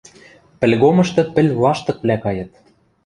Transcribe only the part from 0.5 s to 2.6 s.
Пӹлгомышты пӹл лаштыквлӓ кайыт.